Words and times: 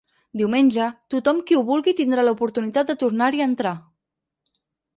Diumenge, 0.39 0.87
tothom 1.15 1.41
qui 1.51 1.59
ho 1.59 1.61
vulgui 1.67 1.93
tindrà 2.01 2.25
l’oportunitat 2.25 2.91
de 2.93 2.99
tornar-hi 3.05 3.45
a 3.45 3.51
entrar. 3.53 3.77